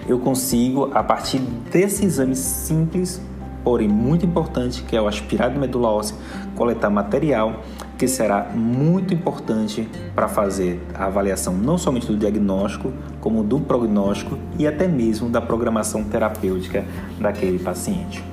eu 0.09 0.21
consigo, 0.21 0.91
a 0.95 1.03
partir 1.03 1.41
desse 1.71 2.07
exame 2.07 2.37
simples, 2.37 3.21
porém 3.65 3.89
muito 3.89 4.25
importante, 4.25 4.83
que 4.85 4.97
é 4.97 5.03
o 5.03 5.09
aspirado 5.09 5.59
medula 5.59 5.89
óssea, 5.89 6.17
coletar 6.55 6.89
material 6.89 7.61
que 7.99 8.09
será 8.09 8.45
muito 8.55 9.13
importante 9.13 9.87
para 10.15 10.27
fazer 10.29 10.81
a 10.95 11.05
avaliação 11.07 11.53
não 11.53 11.77
somente 11.77 12.07
do 12.07 12.17
diagnóstico, 12.17 12.93
como 13.21 13.43
do 13.43 13.61
prognóstico 13.61 14.39
e 14.59 14.67
até 14.67 14.89
mesmo 14.89 15.29
da 15.29 15.41
programação 15.41 16.05
terapêutica 16.05 16.85
daquele 17.21 17.59
paciente. 17.59 18.30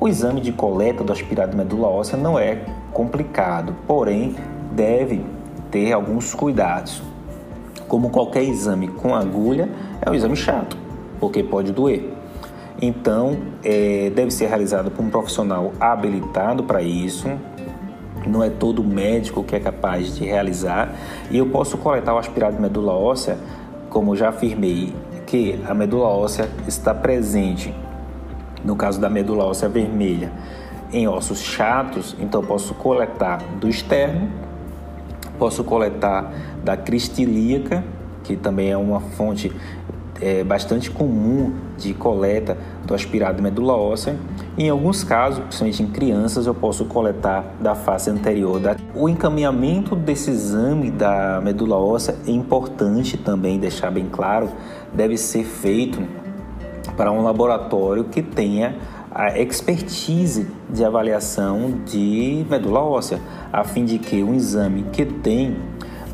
O 0.00 0.06
exame 0.06 0.40
de 0.40 0.52
coleta 0.52 1.02
do 1.02 1.12
aspirado 1.12 1.50
de 1.50 1.56
medula 1.56 1.88
óssea 1.88 2.16
não 2.16 2.38
é 2.38 2.60
complicado, 2.92 3.74
porém 3.84 4.36
deve 4.70 5.24
ter 5.72 5.92
alguns 5.92 6.32
cuidados. 6.34 7.02
Como 7.88 8.08
qualquer 8.10 8.44
exame 8.44 8.86
com 8.86 9.12
agulha, 9.12 9.68
é 10.00 10.08
um 10.08 10.14
exame 10.14 10.36
chato, 10.36 10.76
porque 11.18 11.42
pode 11.42 11.72
doer. 11.72 12.12
Então, 12.80 13.38
é, 13.64 14.12
deve 14.14 14.30
ser 14.30 14.46
realizado 14.46 14.88
por 14.88 15.04
um 15.04 15.10
profissional 15.10 15.72
habilitado 15.80 16.62
para 16.62 16.80
isso, 16.80 17.28
não 18.24 18.44
é 18.44 18.50
todo 18.50 18.84
médico 18.84 19.42
que 19.42 19.56
é 19.56 19.60
capaz 19.60 20.14
de 20.14 20.24
realizar, 20.24 20.94
e 21.28 21.38
eu 21.38 21.46
posso 21.46 21.76
coletar 21.76 22.14
o 22.14 22.18
aspirado 22.18 22.54
de 22.54 22.62
medula 22.62 22.92
óssea, 22.92 23.36
como 23.90 24.14
já 24.14 24.28
afirmei, 24.28 24.94
que 25.26 25.58
a 25.66 25.74
medula 25.74 26.06
óssea 26.06 26.48
está 26.68 26.94
presente, 26.94 27.74
no 28.68 28.76
caso 28.76 29.00
da 29.00 29.08
medula 29.08 29.46
óssea 29.46 29.66
vermelha, 29.66 30.30
em 30.92 31.08
ossos 31.08 31.40
chatos, 31.40 32.14
então 32.20 32.44
posso 32.44 32.74
coletar 32.74 33.42
do 33.58 33.66
externo, 33.66 34.28
posso 35.38 35.64
coletar 35.64 36.30
da 36.62 36.76
crista 36.76 37.22
ilíaca, 37.22 37.82
que 38.22 38.36
também 38.36 38.70
é 38.70 38.76
uma 38.76 39.00
fonte 39.00 39.50
é, 40.20 40.44
bastante 40.44 40.90
comum 40.90 41.54
de 41.78 41.94
coleta 41.94 42.58
do 42.84 42.94
aspirado 42.94 43.36
de 43.36 43.42
medula 43.42 43.74
óssea. 43.74 44.16
Em 44.58 44.68
alguns 44.68 45.02
casos, 45.02 45.38
principalmente 45.38 45.82
em 45.82 45.86
crianças, 45.86 46.46
eu 46.46 46.54
posso 46.54 46.84
coletar 46.84 47.46
da 47.58 47.74
face 47.74 48.10
anterior. 48.10 48.60
Da... 48.60 48.76
O 48.94 49.08
encaminhamento 49.08 49.96
desse 49.96 50.30
exame 50.30 50.90
da 50.90 51.40
medula 51.42 51.76
óssea 51.76 52.16
é 52.26 52.30
importante 52.30 53.16
também 53.16 53.58
deixar 53.58 53.90
bem 53.90 54.06
claro, 54.10 54.50
deve 54.92 55.16
ser 55.16 55.44
feito 55.44 56.27
para 56.98 57.12
um 57.12 57.22
laboratório 57.22 58.02
que 58.02 58.20
tenha 58.20 58.74
a 59.14 59.38
expertise 59.38 60.48
de 60.68 60.84
avaliação 60.84 61.78
de 61.86 62.44
medula 62.50 62.80
óssea, 62.80 63.20
a 63.52 63.62
fim 63.62 63.84
de 63.84 64.00
que 64.00 64.20
um 64.20 64.34
exame 64.34 64.84
que 64.92 65.06
tem 65.06 65.56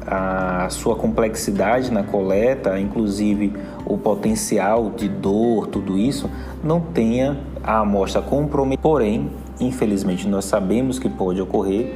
a 0.06 0.68
sua 0.68 0.94
complexidade 0.94 1.90
na 1.90 2.02
coleta, 2.02 2.78
inclusive 2.78 3.54
o 3.86 3.96
potencial 3.96 4.90
de 4.90 5.08
dor, 5.08 5.68
tudo 5.68 5.96
isso, 5.96 6.30
não 6.62 6.80
tenha 6.80 7.38
a 7.62 7.78
amostra 7.78 8.20
comprometida. 8.20 8.82
Porém, 8.82 9.30
infelizmente, 9.58 10.28
nós 10.28 10.44
sabemos 10.44 10.98
que 10.98 11.08
pode 11.08 11.40
ocorrer, 11.40 11.94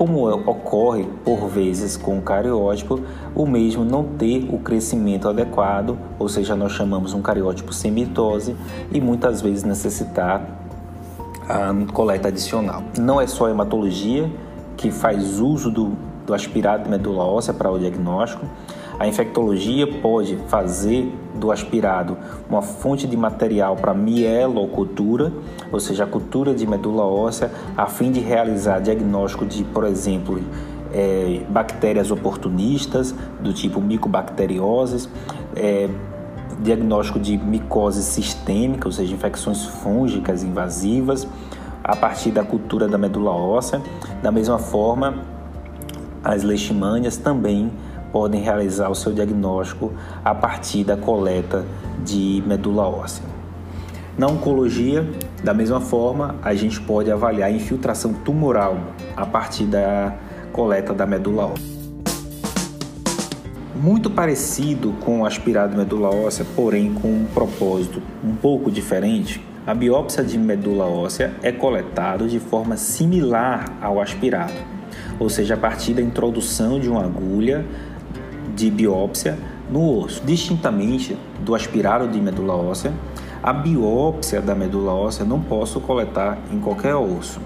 como 0.00 0.26
ocorre 0.30 1.06
por 1.22 1.46
vezes 1.46 1.94
com 1.94 2.16
o 2.16 2.22
cariótipo, 2.22 3.02
o 3.34 3.46
mesmo 3.46 3.84
não 3.84 4.02
ter 4.02 4.48
o 4.50 4.58
crescimento 4.58 5.28
adequado, 5.28 5.98
ou 6.18 6.26
seja, 6.26 6.56
nós 6.56 6.72
chamamos 6.72 7.12
um 7.12 7.20
cariótipo 7.20 7.70
semitose 7.70 8.56
e 8.90 8.98
muitas 8.98 9.42
vezes 9.42 9.62
necessitar 9.62 10.42
a 11.46 11.74
coleta 11.92 12.28
adicional. 12.28 12.82
Não 12.98 13.20
é 13.20 13.26
só 13.26 13.44
a 13.44 13.50
hematologia 13.50 14.32
que 14.74 14.90
faz 14.90 15.38
uso 15.38 15.70
do 15.70 15.92
do 16.30 16.34
aspirado 16.34 16.84
de 16.84 16.90
medula 16.90 17.24
óssea 17.24 17.52
para 17.52 17.70
o 17.70 17.78
diagnóstico. 17.78 18.46
A 19.00 19.06
infectologia 19.06 19.86
pode 19.86 20.36
fazer 20.48 21.10
do 21.34 21.50
aspirado 21.50 22.18
uma 22.50 22.60
fonte 22.60 23.06
de 23.06 23.16
material 23.16 23.74
para 23.74 23.94
mielocultura, 23.94 25.32
ou 25.72 25.80
seja, 25.80 26.04
a 26.04 26.06
cultura 26.06 26.52
de 26.52 26.66
medula 26.66 27.04
óssea, 27.06 27.50
a 27.74 27.86
fim 27.86 28.12
de 28.12 28.20
realizar 28.20 28.78
diagnóstico 28.78 29.46
de, 29.46 29.64
por 29.64 29.84
exemplo, 29.84 30.38
é, 30.92 31.40
bactérias 31.48 32.10
oportunistas, 32.10 33.14
do 33.40 33.54
tipo 33.54 33.80
micobacterioses, 33.80 35.08
é, 35.56 35.88
diagnóstico 36.62 37.18
de 37.18 37.38
micose 37.38 38.02
sistêmica, 38.02 38.86
ou 38.86 38.92
seja, 38.92 39.14
infecções 39.14 39.64
fúngicas 39.64 40.42
invasivas, 40.42 41.26
a 41.82 41.96
partir 41.96 42.32
da 42.32 42.44
cultura 42.44 42.86
da 42.86 42.98
medula 42.98 43.30
óssea. 43.30 43.80
Da 44.22 44.30
mesma 44.30 44.58
forma, 44.58 45.22
as 46.22 46.42
leishmanias 46.42 47.16
também 47.16 47.72
podem 48.12 48.40
realizar 48.40 48.88
o 48.88 48.94
seu 48.94 49.12
diagnóstico 49.12 49.92
a 50.24 50.34
partir 50.34 50.84
da 50.84 50.96
coleta 50.96 51.64
de 52.04 52.42
medula 52.46 52.88
óssea. 52.88 53.24
Na 54.18 54.26
oncologia, 54.26 55.08
da 55.42 55.54
mesma 55.54 55.80
forma, 55.80 56.36
a 56.42 56.54
gente 56.54 56.80
pode 56.80 57.10
avaliar 57.10 57.48
a 57.48 57.52
infiltração 57.52 58.12
tumoral 58.12 58.78
a 59.16 59.24
partir 59.24 59.64
da 59.64 60.14
coleta 60.52 60.92
da 60.92 61.06
medula 61.06 61.46
óssea. 61.46 61.80
Muito 63.74 64.10
parecido 64.10 64.92
com 65.00 65.20
o 65.20 65.26
aspirado 65.26 65.72
de 65.72 65.78
medula 65.78 66.14
óssea, 66.14 66.44
porém 66.54 66.92
com 66.92 67.08
um 67.08 67.26
propósito 67.32 68.02
um 68.22 68.34
pouco 68.34 68.70
diferente, 68.70 69.42
a 69.66 69.74
biópsia 69.74 70.22
de 70.22 70.36
medula 70.36 70.84
óssea 70.84 71.32
é 71.42 71.50
coletado 71.50 72.28
de 72.28 72.38
forma 72.38 72.76
similar 72.76 73.64
ao 73.80 74.00
aspirado 74.00 74.80
ou 75.20 75.28
seja, 75.28 75.54
a 75.54 75.56
partir 75.56 75.92
da 75.92 76.00
introdução 76.00 76.80
de 76.80 76.88
uma 76.88 77.04
agulha 77.04 77.64
de 78.60 78.70
biópsia 78.70 79.38
no 79.70 79.98
osso. 79.98 80.22
Distintamente 80.24 81.16
do 81.40 81.54
aspirado 81.54 82.06
de 82.06 82.20
medula 82.20 82.54
óssea, 82.54 82.92
a 83.42 83.52
biópsia 83.52 84.40
da 84.40 84.54
medula 84.54 84.92
óssea 84.92 85.24
não 85.24 85.40
posso 85.40 85.80
coletar 85.80 86.38
em 86.52 86.60
qualquer 86.60 86.94
osso. 86.94 87.40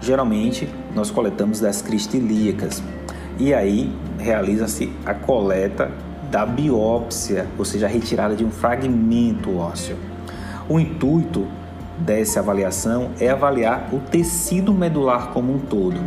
Geralmente, 0.00 0.68
nós 0.94 1.10
coletamos 1.10 1.60
das 1.60 1.80
cristilíacas 1.80 2.82
e 3.38 3.54
aí 3.54 3.92
realiza-se 4.18 4.92
a 5.04 5.14
coleta 5.14 5.90
da 6.30 6.44
biópsia, 6.44 7.46
ou 7.56 7.64
seja, 7.64 7.86
a 7.86 7.88
retirada 7.88 8.34
de 8.34 8.44
um 8.44 8.50
fragmento 8.50 9.56
ósseo. 9.56 9.96
O 10.68 10.80
intuito 10.80 11.46
dessa 11.96 12.40
avaliação 12.40 13.10
é 13.20 13.28
avaliar 13.28 13.88
o 13.92 14.00
tecido 14.00 14.74
medular 14.74 15.28
como 15.28 15.54
um 15.54 15.58
todo, 15.60 16.00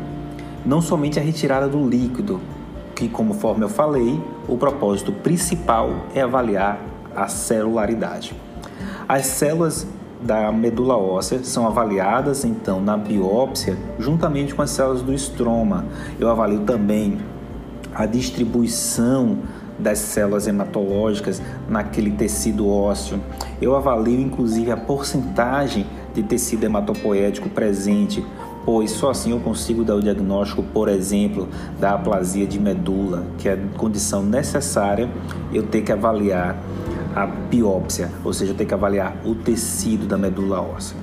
não 0.65 0.81
somente 0.81 1.17
a 1.17 1.21
retirada 1.23 1.67
do 1.67 1.87
líquido, 1.87 2.41
que, 2.99 3.07
conforme 3.07 3.63
eu 3.63 3.69
falei, 3.69 4.21
o 4.45 4.57
propósito 4.57 5.13
principal 5.13 5.89
é 6.13 6.21
avaliar 6.21 6.81
a 7.15 7.29
celularidade. 7.29 8.35
As 9.07 9.25
células 9.25 9.87
da 10.21 10.51
medula 10.51 10.97
óssea 10.97 11.41
são 11.41 11.65
avaliadas 11.65 12.43
então 12.43 12.81
na 12.81 12.97
biópsia 12.97 13.77
juntamente 13.97 14.53
com 14.53 14.61
as 14.61 14.71
células 14.71 15.01
do 15.01 15.13
estroma. 15.13 15.85
Eu 16.19 16.29
avalio 16.29 16.59
também 16.59 17.19
a 17.95 18.05
distribuição 18.05 19.37
das 19.79 19.99
células 19.99 20.45
hematológicas 20.45 21.41
naquele 21.69 22.11
tecido 22.11 22.69
ósseo. 22.69 23.17
Eu 23.61 23.77
avalio 23.77 24.19
inclusive 24.19 24.71
a 24.71 24.77
porcentagem 24.77 25.87
de 26.13 26.21
tecido 26.21 26.65
hematopoético 26.65 27.49
presente, 27.49 28.25
pois 28.65 28.91
só 28.91 29.09
assim 29.09 29.31
eu 29.31 29.39
consigo 29.39 29.83
dar 29.83 29.95
o 29.95 30.01
diagnóstico, 30.01 30.61
por 30.61 30.87
exemplo, 30.87 31.47
da 31.79 31.93
aplasia 31.93 32.45
de 32.45 32.59
medula, 32.59 33.25
que 33.37 33.49
é 33.49 33.57
condição 33.77 34.23
necessária 34.23 35.09
eu 35.53 35.63
ter 35.63 35.81
que 35.81 35.91
avaliar 35.91 36.57
a 37.15 37.25
biópsia, 37.25 38.11
ou 38.23 38.31
seja, 38.31 38.51
eu 38.51 38.55
ter 38.55 38.65
que 38.65 38.73
avaliar 38.73 39.15
o 39.25 39.33
tecido 39.33 40.05
da 40.05 40.17
medula 40.17 40.61
óssea. 40.61 40.97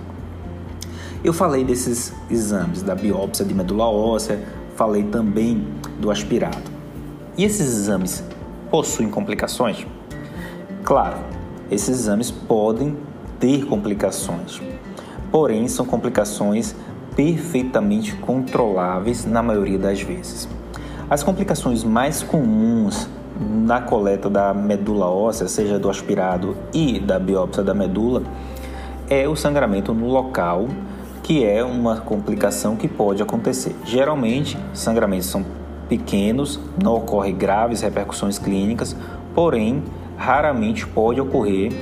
Eu 1.25 1.33
falei 1.33 1.65
desses 1.65 2.13
exames, 2.31 2.83
da 2.83 2.95
biópsia 2.95 3.45
de 3.45 3.53
medula 3.53 3.87
óssea, 3.87 4.41
falei 4.77 5.03
também 5.05 5.67
do 6.01 6.11
aspirado. 6.11 6.71
E 7.37 7.45
esses 7.45 7.67
exames 7.67 8.23
possuem 8.71 9.11
complicações? 9.11 9.87
Claro, 10.85 11.19
esses 11.71 11.89
exames 11.89 12.31
podem 12.31 12.97
ter 13.41 13.65
complicações, 13.65 14.63
porém 15.33 15.67
são 15.67 15.85
complicações 15.85 16.75
perfeitamente 17.17 18.15
controláveis 18.17 19.25
na 19.25 19.43
maioria 19.43 19.79
das 19.79 20.03
vezes. 20.03 20.47
As 21.09 21.23
complicações 21.23 21.83
mais 21.83 22.23
comuns 22.23 23.09
na 23.41 23.81
coleta 23.81 24.29
da 24.29 24.53
medula 24.53 25.07
óssea, 25.07 25.49
seja 25.49 25.79
do 25.79 25.89
aspirado 25.89 26.57
e 26.73 27.01
da 27.01 27.19
biópsia 27.19 27.63
da 27.63 27.73
medula, 27.73 28.23
é 29.09 29.27
o 29.27 29.35
sangramento 29.35 29.95
no 29.95 30.09
local, 30.09 30.69
que 31.23 31.45
é 31.45 31.65
uma 31.65 31.97
complicação 31.97 32.77
que 32.77 32.87
pode 32.87 33.23
acontecer. 33.23 33.75
Geralmente, 33.85 34.59
sangramentos 34.75 35.27
são 35.27 35.45
pequenos, 35.89 36.61
não 36.83 36.97
ocorrem 36.97 37.35
graves 37.35 37.81
repercussões 37.81 38.39
clínicas, 38.39 38.97
porém, 39.35 39.83
raramente 40.17 40.87
pode 40.87 41.21
ocorrer 41.21 41.73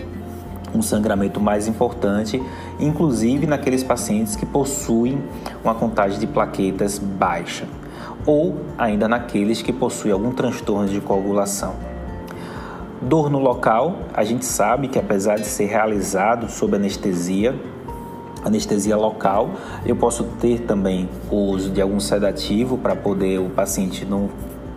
um 0.75 0.83
sangramento 0.83 1.41
mais 1.41 1.69
importante, 1.69 2.43
inclusive 2.81 3.47
naqueles 3.47 3.83
pacientes 3.83 4.35
que 4.37 4.45
possuem 4.45 5.23
uma 5.63 5.75
contagem 5.75 6.19
de 6.19 6.27
plaquetas 6.27 6.99
baixa 6.99 7.67
ou 8.27 8.57
ainda 8.77 9.07
naqueles 9.07 9.63
que 9.63 9.73
possuem 9.73 10.13
algum 10.13 10.33
transtorno 10.33 10.89
de 10.89 11.01
coagulação. 11.01 11.75
Dor 13.01 13.29
no 13.29 13.39
local, 13.39 13.99
a 14.15 14.25
gente 14.25 14.45
sabe 14.45 14.89
que 14.89 14.99
apesar 14.99 15.37
de 15.37 15.47
ser 15.47 15.67
realizado 15.67 16.49
sob 16.49 16.77
anestesia, 16.77 17.55
anestesia 18.43 18.97
local, 18.97 19.51
eu 19.85 19.95
posso 19.95 20.25
ter 20.41 20.61
também 20.61 21.09
o 21.31 21.37
uso 21.37 21.71
de 21.71 21.83
algum 21.83 22.01
sedativo 22.01 22.79
para 22.79 22.97
poder 22.97 23.41
o 23.41 23.51
paciente 23.51 24.05
não, 24.07 24.31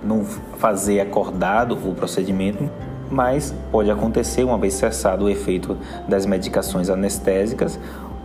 não 0.04 0.26
fazer 0.58 1.00
acordado 1.00 1.78
o 1.90 1.96
procedimento, 1.96 2.70
mas 3.10 3.54
pode 3.72 3.90
acontecer, 3.90 4.44
uma 4.44 4.58
vez 4.58 4.74
cessado 4.74 5.26
o 5.26 5.30
efeito 5.30 5.78
das 6.08 6.26
medicações 6.26 6.90
anestésicas, 6.90 7.80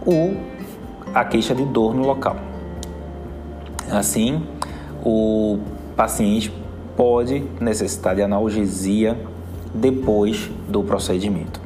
ou 0.04 0.36
a 1.14 1.24
queixa 1.24 1.54
de 1.54 1.64
dor 1.64 1.94
no 1.94 2.06
local. 2.06 2.36
Assim, 3.90 4.42
o 5.04 5.58
paciente 5.96 6.52
pode 6.96 7.44
necessitar 7.60 8.14
de 8.14 8.22
analgesia 8.22 9.18
depois 9.74 10.50
do 10.68 10.82
procedimento. 10.82 11.60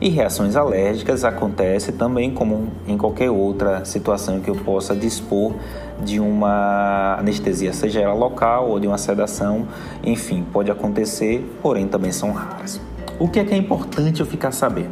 E 0.00 0.08
reações 0.08 0.56
alérgicas 0.56 1.24
acontecem 1.24 1.94
também 1.94 2.30
como 2.30 2.68
em 2.86 2.98
qualquer 2.98 3.30
outra 3.30 3.84
situação 3.84 4.40
que 4.40 4.50
eu 4.50 4.54
possa 4.54 4.94
dispor 4.94 5.54
de 6.04 6.20
uma 6.20 7.16
anestesia, 7.18 7.72
seja 7.72 8.00
ela 8.00 8.14
local 8.14 8.68
ou 8.68 8.78
de 8.78 8.86
uma 8.86 8.98
sedação, 8.98 9.66
enfim, 10.04 10.44
pode 10.52 10.70
acontecer, 10.70 11.44
porém 11.62 11.86
também 11.86 12.12
são 12.12 12.32
raras. 12.32 12.80
O 13.18 13.28
que 13.28 13.38
é 13.38 13.44
que 13.44 13.54
é 13.54 13.56
importante 13.56 14.20
eu 14.20 14.26
ficar 14.26 14.52
sabendo? 14.52 14.90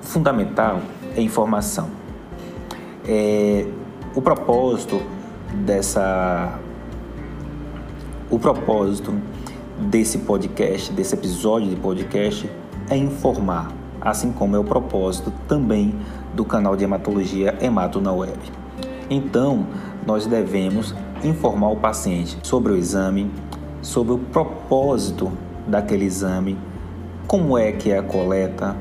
O 0.00 0.04
fundamental 0.04 0.80
é 1.16 1.20
informação. 1.22 1.88
É, 3.06 3.66
o 4.14 4.20
propósito 4.20 5.00
dessa 5.54 6.58
o 8.30 8.38
propósito 8.38 9.14
desse 9.78 10.18
podcast, 10.18 10.92
desse 10.92 11.14
episódio 11.14 11.68
de 11.68 11.76
podcast, 11.76 12.50
é 12.88 12.96
informar, 12.96 13.70
assim 14.00 14.32
como 14.32 14.56
é 14.56 14.58
o 14.58 14.64
propósito 14.64 15.32
também 15.46 15.94
do 16.34 16.44
canal 16.44 16.76
de 16.76 16.84
hematologia 16.84 17.56
Hemato 17.60 18.00
na 18.00 18.12
Web. 18.12 18.38
Então, 19.08 19.66
nós 20.06 20.26
devemos 20.26 20.94
informar 21.22 21.70
o 21.70 21.76
paciente 21.76 22.38
sobre 22.42 22.72
o 22.72 22.76
exame, 22.76 23.30
sobre 23.80 24.12
o 24.12 24.18
propósito 24.18 25.32
daquele 25.66 26.04
exame, 26.04 26.58
como 27.26 27.56
é 27.56 27.72
que 27.72 27.90
é 27.90 27.98
a 27.98 28.02
coleta, 28.02 28.76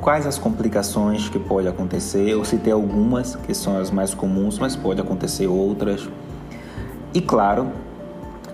quais 0.00 0.26
as 0.26 0.38
complicações 0.38 1.28
que 1.28 1.38
pode 1.38 1.66
acontecer. 1.66 2.28
Eu 2.28 2.44
citei 2.44 2.72
algumas 2.72 3.34
que 3.36 3.54
são 3.54 3.78
as 3.78 3.90
mais 3.90 4.14
comuns, 4.14 4.58
mas 4.58 4.76
pode 4.76 5.00
acontecer 5.00 5.46
outras. 5.46 6.08
E 7.12 7.20
claro, 7.20 7.68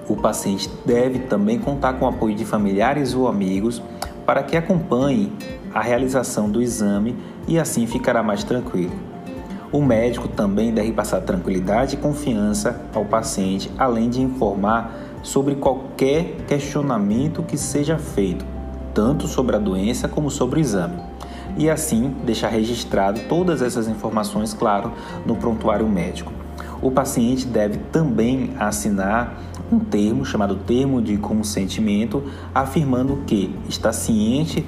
o 0.08 0.16
paciente 0.16 0.70
deve 0.84 1.20
também 1.20 1.58
contar 1.58 1.94
com 1.94 2.06
o 2.06 2.08
apoio 2.08 2.34
de 2.34 2.44
familiares 2.44 3.14
ou 3.14 3.28
amigos 3.28 3.82
para 4.24 4.42
que 4.42 4.56
acompanhe 4.56 5.32
a 5.72 5.80
realização 5.80 6.48
do 6.48 6.62
exame 6.62 7.16
e 7.46 7.58
assim 7.58 7.86
ficará 7.86 8.22
mais 8.22 8.42
tranquilo. 8.44 9.13
O 9.74 9.82
médico 9.82 10.28
também 10.28 10.72
deve 10.72 10.92
passar 10.92 11.20
tranquilidade 11.22 11.96
e 11.96 11.98
confiança 11.98 12.80
ao 12.94 13.04
paciente, 13.04 13.68
além 13.76 14.08
de 14.08 14.22
informar 14.22 14.94
sobre 15.20 15.56
qualquer 15.56 16.36
questionamento 16.46 17.42
que 17.42 17.58
seja 17.58 17.98
feito, 17.98 18.46
tanto 18.94 19.26
sobre 19.26 19.56
a 19.56 19.58
doença 19.58 20.06
como 20.06 20.30
sobre 20.30 20.60
o 20.60 20.62
exame. 20.62 20.94
E 21.58 21.68
assim 21.68 22.14
deixar 22.24 22.50
registrado 22.50 23.22
todas 23.28 23.62
essas 23.62 23.88
informações, 23.88 24.54
claro, 24.54 24.92
no 25.26 25.34
prontuário 25.34 25.88
médico. 25.88 26.32
O 26.80 26.92
paciente 26.92 27.44
deve 27.44 27.78
também 27.90 28.52
assinar 28.60 29.40
um 29.72 29.80
termo 29.80 30.24
chamado 30.24 30.54
termo 30.54 31.02
de 31.02 31.16
consentimento, 31.16 32.22
afirmando 32.54 33.24
que 33.26 33.52
está 33.68 33.92
ciente 33.92 34.64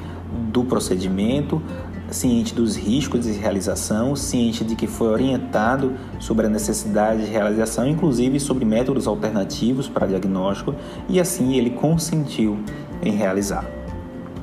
do 0.53 0.65
procedimento, 0.65 1.63
ciente 2.11 2.55
dos 2.55 2.77
riscos 2.77 3.25
de 3.25 3.33
realização, 3.33 4.15
ciente 4.15 4.65
de 4.65 4.77
que 4.77 4.87
foi 4.87 5.09
orientado 5.09 5.95
sobre 6.19 6.47
a 6.47 6.49
necessidade 6.49 7.25
de 7.25 7.31
realização, 7.31 7.87
inclusive 7.87 8.39
sobre 8.39 8.65
métodos 8.65 9.07
alternativos 9.07 9.89
para 9.89 10.07
diagnóstico, 10.07 10.75
e 11.09 11.21
assim 11.21 11.57
ele 11.57 11.71
consentiu 11.71 12.59
em 13.03 13.13
realizar. 13.13 13.65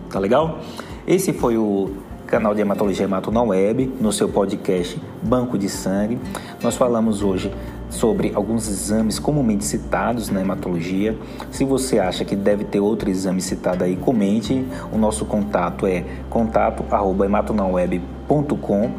Tá 0.09 0.19
legal? 0.19 0.59
Esse 1.07 1.33
foi 1.33 1.57
o 1.57 1.91
canal 2.33 2.55
de 2.55 2.61
Hematologia 2.61 3.05
Hemato 3.05 3.29
na 3.29 3.43
Web, 3.43 3.93
no 4.01 4.11
seu 4.11 4.27
podcast 4.27 4.99
Banco 5.21 5.55
de 5.55 5.69
Sangue. 5.69 6.17
Nós 6.63 6.75
falamos 6.75 7.21
hoje 7.21 7.53
sobre 7.91 8.31
alguns 8.33 8.67
exames 8.67 9.19
comumente 9.19 9.63
citados 9.63 10.31
na 10.31 10.41
hematologia. 10.41 11.15
Se 11.51 11.63
você 11.63 11.99
acha 11.99 12.25
que 12.25 12.35
deve 12.35 12.63
ter 12.63 12.79
outro 12.79 13.07
exame 13.07 13.39
citado 13.39 13.83
aí, 13.83 13.95
comente. 13.95 14.65
O 14.91 14.97
nosso 14.97 15.25
contato 15.25 15.85
é 15.85 16.03
contato@hematonaweb.com. 16.27 18.91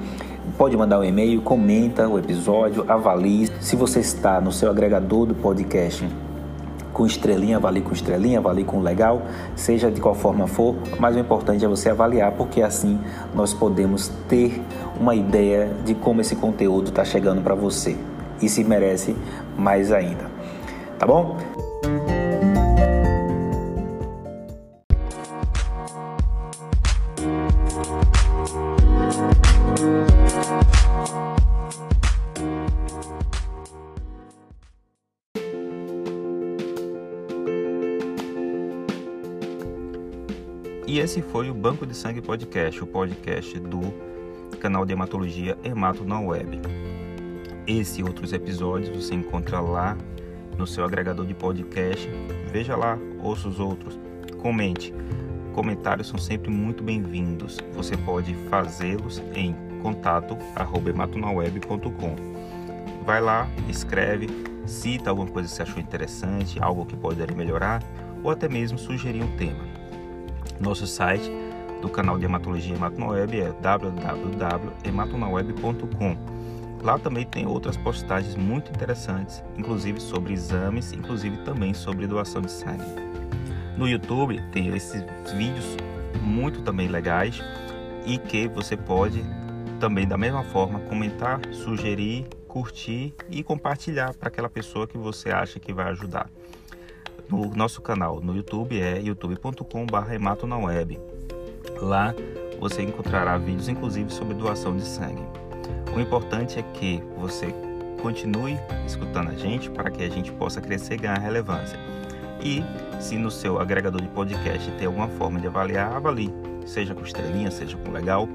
Pode 0.56 0.76
mandar 0.76 1.00
um 1.00 1.04
e-mail, 1.04 1.42
comenta 1.42 2.08
o 2.08 2.16
episódio, 2.16 2.84
avalie. 2.86 3.50
Se 3.58 3.74
você 3.74 3.98
está 3.98 4.40
no 4.40 4.52
seu 4.52 4.70
agregador 4.70 5.26
do 5.26 5.34
podcast, 5.34 6.06
com 6.94 7.04
estrelinha, 7.04 7.58
avalie 7.58 7.82
com 7.82 7.92
estrelinha, 7.92 8.38
avalie 8.38 8.64
com 8.64 8.80
legal, 8.80 9.22
seja 9.54 9.90
de 9.90 10.00
qual 10.00 10.14
forma 10.14 10.46
for, 10.46 10.76
mas 10.98 11.16
o 11.16 11.18
importante 11.18 11.64
é 11.64 11.68
você 11.68 11.90
avaliar, 11.90 12.32
porque 12.32 12.62
assim 12.62 12.98
nós 13.34 13.52
podemos 13.52 14.08
ter 14.28 14.62
uma 14.98 15.14
ideia 15.14 15.70
de 15.84 15.94
como 15.94 16.20
esse 16.20 16.36
conteúdo 16.36 16.88
está 16.88 17.04
chegando 17.04 17.42
para 17.42 17.54
você 17.54 17.96
e 18.40 18.48
se 18.48 18.64
merece 18.64 19.14
mais 19.58 19.92
ainda. 19.92 20.30
Tá 20.98 21.06
bom? 21.06 21.36
Esse 41.04 41.20
foi 41.20 41.50
o 41.50 41.54
Banco 41.54 41.84
de 41.86 41.94
Sangue 41.94 42.22
Podcast, 42.22 42.82
o 42.82 42.86
podcast 42.86 43.60
do 43.60 43.92
canal 44.58 44.86
de 44.86 44.94
hematologia 44.94 45.58
Hemato 45.62 46.02
na 46.02 46.18
Web. 46.18 46.62
Esse 47.66 48.00
e 48.00 48.02
outros 48.02 48.32
episódios 48.32 48.88
você 48.88 49.14
encontra 49.14 49.60
lá 49.60 49.98
no 50.56 50.66
seu 50.66 50.82
agregador 50.82 51.26
de 51.26 51.34
podcast. 51.34 52.08
Veja 52.50 52.74
lá, 52.74 52.98
ouça 53.22 53.48
os 53.48 53.60
outros, 53.60 54.00
comente. 54.40 54.94
Comentários 55.52 56.08
são 56.08 56.18
sempre 56.18 56.50
muito 56.50 56.82
bem-vindos. 56.82 57.58
Você 57.74 57.98
pode 57.98 58.34
fazê-los 58.48 59.22
em 59.34 59.54
contato@matunaweb.com. 59.82 62.16
Vai 63.04 63.20
lá, 63.20 63.46
escreve, 63.68 64.30
cita 64.64 65.10
alguma 65.10 65.28
coisa 65.28 65.50
que 65.50 65.54
você 65.54 65.64
achou 65.64 65.82
interessante, 65.82 66.58
algo 66.62 66.86
que 66.86 66.96
poderia 66.96 67.36
melhorar, 67.36 67.82
ou 68.22 68.30
até 68.30 68.48
mesmo 68.48 68.78
sugerir 68.78 69.22
um 69.22 69.36
tema. 69.36 69.73
Nosso 70.60 70.86
site 70.86 71.30
do 71.80 71.88
canal 71.88 72.18
de 72.18 72.24
hematologia 72.24 72.74
Hematonaweb 72.74 73.40
é 73.40 73.52
www.hematonaweb.com 73.60 76.34
Lá 76.84 76.98
também 76.98 77.24
tem 77.24 77.46
outras 77.46 77.78
postagens 77.78 78.36
muito 78.36 78.70
interessantes, 78.70 79.42
inclusive 79.56 79.98
sobre 79.98 80.34
exames, 80.34 80.92
inclusive 80.92 81.38
também 81.38 81.72
sobre 81.72 82.06
doação 82.06 82.42
de 82.42 82.50
sangue. 82.50 82.84
No 83.74 83.88
YouTube 83.88 84.38
tem 84.52 84.68
esses 84.68 85.02
vídeos 85.34 85.64
muito 86.22 86.60
também 86.60 86.86
legais 86.86 87.42
e 88.04 88.18
que 88.18 88.46
você 88.48 88.76
pode 88.76 89.24
também 89.80 90.06
da 90.06 90.18
mesma 90.18 90.44
forma 90.44 90.78
comentar, 90.80 91.40
sugerir, 91.52 92.26
curtir 92.46 93.14
e 93.30 93.42
compartilhar 93.42 94.12
para 94.12 94.28
aquela 94.28 94.50
pessoa 94.50 94.86
que 94.86 94.98
você 94.98 95.30
acha 95.30 95.58
que 95.58 95.72
vai 95.72 95.90
ajudar. 95.90 96.28
No 97.28 97.50
nosso 97.54 97.80
canal 97.80 98.20
no 98.20 98.36
YouTube 98.36 98.80
é 98.80 99.00
youtube.com/hemato 99.00 100.46
na 100.46 100.58
web. 100.58 100.98
Lá 101.80 102.14
você 102.60 102.82
encontrará 102.82 103.36
vídeos 103.38 103.68
inclusive 103.68 104.12
sobre 104.12 104.34
doação 104.34 104.76
de 104.76 104.84
sangue. 104.84 105.22
O 105.94 106.00
importante 106.00 106.58
é 106.58 106.62
que 106.62 107.02
você 107.16 107.54
continue 108.02 108.58
escutando 108.86 109.30
a 109.30 109.34
gente 109.34 109.70
para 109.70 109.90
que 109.90 110.02
a 110.02 110.08
gente 110.10 110.30
possa 110.32 110.60
crescer 110.60 110.94
e 110.94 110.98
ganhar 110.98 111.18
relevância. 111.18 111.78
E 112.42 112.62
se 113.00 113.16
no 113.16 113.30
seu 113.30 113.58
agregador 113.58 114.02
de 114.02 114.08
podcast 114.08 114.70
tem 114.72 114.86
alguma 114.86 115.08
forma 115.08 115.40
de 115.40 115.46
avaliar, 115.46 115.92
avalie, 115.92 116.32
seja 116.66 116.94
com 116.94 117.02
estrelinha, 117.02 117.50
seja 117.50 117.76
com 117.76 117.90
legal. 117.90 118.28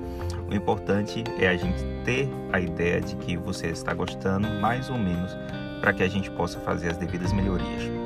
O 0.49 0.55
importante 0.55 1.23
é 1.37 1.47
a 1.47 1.55
gente 1.55 1.83
ter 2.03 2.27
a 2.51 2.59
ideia 2.59 2.99
de 2.99 3.15
que 3.17 3.37
você 3.37 3.67
está 3.67 3.93
gostando, 3.93 4.47
mais 4.59 4.89
ou 4.89 4.97
menos, 4.97 5.31
para 5.79 5.93
que 5.93 6.01
a 6.01 6.07
gente 6.07 6.31
possa 6.31 6.59
fazer 6.59 6.89
as 6.89 6.97
devidas 6.97 7.31
melhorias. 7.31 7.98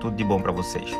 Tudo 0.00 0.16
de 0.16 0.24
bom 0.24 0.40
para 0.40 0.50
vocês. 0.50 0.90